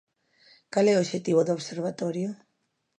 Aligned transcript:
Cal 0.71 0.85
é 0.91 0.95
o 0.95 1.01
obxectivo 1.03 1.41
do 1.45 1.55
Observatorio? 1.57 2.29